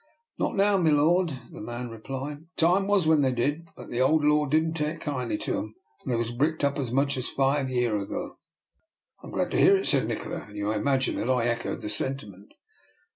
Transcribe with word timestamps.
""Not 0.39 0.55
now, 0.55 0.77
my 0.77 0.89
lord," 0.89 1.37
the 1.51 1.61
man 1.61 1.91
replied." 1.91 2.47
Time 2.57 2.87
was 2.87 3.05
when 3.05 3.21
they 3.21 3.31
did, 3.31 3.69
but 3.75 3.91
the 3.91 4.01
old 4.01 4.23
lord 4.25 4.49
didn't 4.49 4.73
take 4.73 4.99
kindly 5.01 5.37
to 5.37 5.59
'em 5.59 5.75
and 6.03 6.11
they 6.11 6.15
was 6.17 6.31
bricked 6.31 6.63
up 6.63 6.79
as 6.79 6.91
much 6.91 7.17
as 7.17 7.27
five 7.29 7.69
year 7.69 7.95
ago."" 7.99 8.39
I 9.21 9.27
am 9.27 9.31
glad 9.31 9.51
to 9.51 9.57
hear 9.59 9.77
it," 9.77 9.85
said 9.85 10.07
Nikola, 10.07 10.45
and 10.49 10.57
you 10.57 10.69
may 10.69 10.75
imagine 10.75 11.17
that 11.17 11.29
I 11.29 11.45
echoed 11.45 11.81
the 11.81 11.89
senti 11.91 12.27
ment. 12.27 12.51